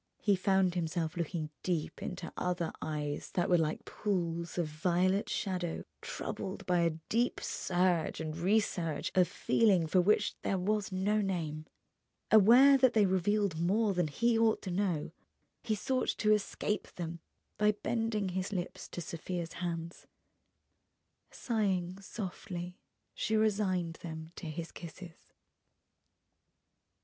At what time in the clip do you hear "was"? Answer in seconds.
10.57-10.91